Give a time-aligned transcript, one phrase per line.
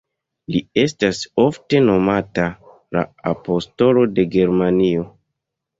[0.53, 2.49] Li estas ofte nomata
[2.99, 5.09] "la apostolo de Germanio".